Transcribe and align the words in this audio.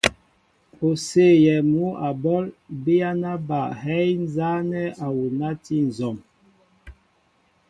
O 0.85 0.87
séyɛɛ 1.07 1.65
mŭ 1.71 1.85
a 2.07 2.09
ɓɔl, 2.21 2.45
biyana 2.83 3.31
ba 3.47 3.59
hɛy 3.81 4.07
nzanɛɛ 4.23 4.83
awuna 5.05 5.47
a 5.55 5.59
ti 5.63 5.75
nzɔm. 5.87 6.17